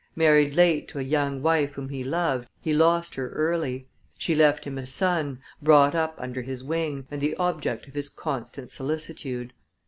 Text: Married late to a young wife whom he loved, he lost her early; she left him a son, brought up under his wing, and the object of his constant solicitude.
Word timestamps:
Married 0.15 0.55
late 0.55 0.87
to 0.87 0.97
a 0.97 1.03
young 1.03 1.43
wife 1.43 1.73
whom 1.73 1.89
he 1.89 2.03
loved, 2.03 2.49
he 2.59 2.73
lost 2.73 3.13
her 3.13 3.29
early; 3.33 3.87
she 4.17 4.33
left 4.33 4.65
him 4.65 4.79
a 4.79 4.85
son, 4.87 5.39
brought 5.61 5.93
up 5.93 6.15
under 6.17 6.41
his 6.41 6.63
wing, 6.63 7.05
and 7.11 7.21
the 7.21 7.35
object 7.35 7.87
of 7.87 7.93
his 7.93 8.09
constant 8.09 8.71
solicitude. 8.71 9.53